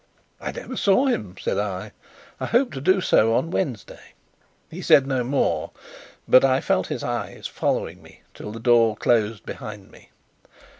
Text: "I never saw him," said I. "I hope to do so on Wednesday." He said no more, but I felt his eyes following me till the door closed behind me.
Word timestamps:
"I 0.39 0.51
never 0.51 0.77
saw 0.77 1.05
him," 1.05 1.35
said 1.39 1.59
I. 1.59 1.91
"I 2.39 2.47
hope 2.47 2.73
to 2.73 2.81
do 2.81 3.01
so 3.01 3.35
on 3.35 3.51
Wednesday." 3.51 4.13
He 4.71 4.81
said 4.81 5.05
no 5.05 5.23
more, 5.23 5.69
but 6.27 6.43
I 6.43 6.59
felt 6.59 6.87
his 6.87 7.03
eyes 7.03 7.45
following 7.45 8.01
me 8.01 8.23
till 8.33 8.51
the 8.51 8.59
door 8.59 8.95
closed 8.97 9.45
behind 9.45 9.91
me. 9.91 10.09